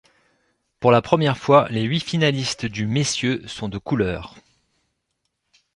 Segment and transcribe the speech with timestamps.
[0.79, 4.33] Pour la première fois, les huit finalistes du messieurs sont de couleur.